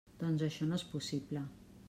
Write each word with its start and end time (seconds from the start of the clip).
Doncs 0.21 0.45
això 0.47 0.67
no 0.71 0.79
és 0.81 0.87
possible. 0.95 1.47